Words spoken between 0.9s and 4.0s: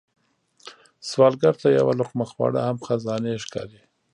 سوالګر ته یو لقمه خواړه هم خزانې ښکاري